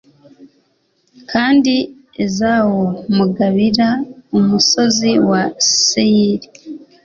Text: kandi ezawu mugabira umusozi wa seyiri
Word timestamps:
kandi 1.31 1.75
ezawu 2.25 2.83
mugabira 3.15 3.87
umusozi 4.37 5.11
wa 5.29 5.41
seyiri 5.85 6.47